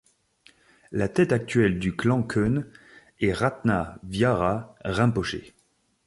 Le 0.89 1.07
tête 1.13 1.31
actuelle 1.31 1.77
du 1.77 1.95
clan 1.95 2.23
Khön 2.23 2.65
est 3.19 3.33
Ratna 3.33 3.99
Vajra 4.01 4.73
Rinpoché. 4.83 5.53